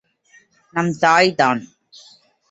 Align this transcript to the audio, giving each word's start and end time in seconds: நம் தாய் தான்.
நம் 0.75 0.89
தாய் 0.99 1.29
தான். 1.35 1.61